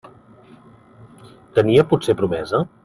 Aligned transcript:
Tenia, 1.59 1.87
potser, 1.93 2.21
promesa? 2.25 2.67